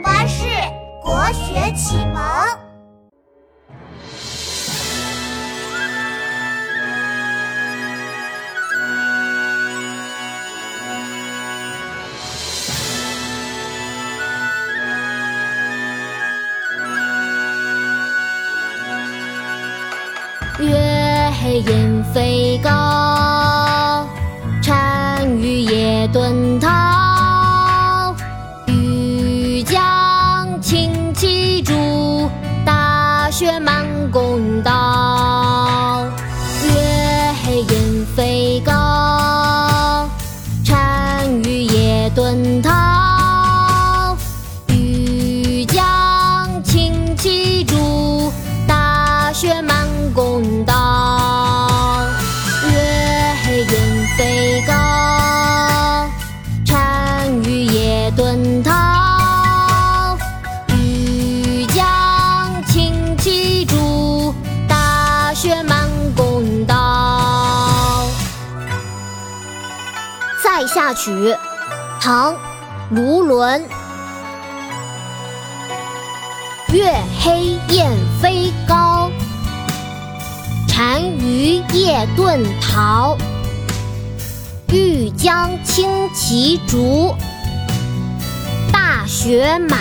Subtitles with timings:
[0.00, 0.44] 巴士
[1.02, 2.66] 国学启蒙。
[20.58, 23.15] 月黑雁飞高，
[33.46, 33.75] 大雪满
[65.38, 68.08] 雪满弓刀。
[70.42, 71.10] 《塞下曲》
[72.00, 72.32] 唐·
[72.88, 73.62] 卢纶。
[76.72, 79.10] 月黑雁飞高，
[80.74, 83.18] 单于夜遁逃。
[84.68, 87.14] 欲将轻骑逐，
[88.72, 89.80] 大雪满